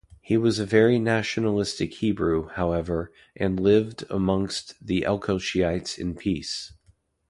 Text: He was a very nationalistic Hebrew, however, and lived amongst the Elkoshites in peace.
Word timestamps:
He 0.21 0.35
was 0.35 0.57
a 0.57 0.65
very 0.65 0.97
nationalistic 0.97 1.93
Hebrew, 1.93 2.47
however, 2.47 3.11
and 3.35 3.59
lived 3.59 4.03
amongst 4.09 4.73
the 4.83 5.03
Elkoshites 5.03 5.99
in 5.99 6.15
peace. 6.15 6.73